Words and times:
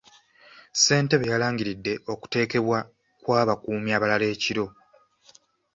Ssentebe 0.73 1.31
yalangiridde 1.31 1.93
okuteekebwa 2.13 2.79
kw'abakuumi 3.23 3.89
abalala 3.97 4.25
ekiro. 4.33 4.65